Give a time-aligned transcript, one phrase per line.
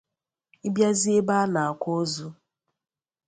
[0.67, 2.27] ị bịazie ebe a na-akwa ozu